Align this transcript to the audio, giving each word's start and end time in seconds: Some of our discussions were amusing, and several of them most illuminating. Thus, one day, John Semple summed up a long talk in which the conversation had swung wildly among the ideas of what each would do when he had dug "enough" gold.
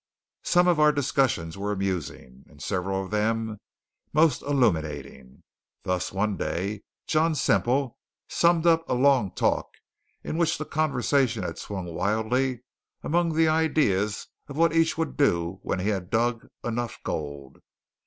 Some 0.41 0.67
of 0.67 0.79
our 0.79 0.91
discussions 0.91 1.59
were 1.59 1.71
amusing, 1.71 2.43
and 2.49 2.59
several 2.59 3.03
of 3.05 3.11
them 3.11 3.59
most 4.11 4.41
illuminating. 4.41 5.43
Thus, 5.83 6.11
one 6.11 6.37
day, 6.37 6.81
John 7.05 7.35
Semple 7.35 7.99
summed 8.27 8.65
up 8.65 8.89
a 8.89 8.93
long 8.95 9.29
talk 9.29 9.67
in 10.23 10.37
which 10.39 10.57
the 10.57 10.65
conversation 10.65 11.43
had 11.43 11.59
swung 11.59 11.85
wildly 11.93 12.63
among 13.03 13.35
the 13.35 13.47
ideas 13.47 14.25
of 14.47 14.57
what 14.57 14.73
each 14.75 14.97
would 14.97 15.17
do 15.17 15.59
when 15.61 15.77
he 15.79 15.89
had 15.89 16.09
dug 16.09 16.47
"enough" 16.63 16.97
gold. 17.03 17.59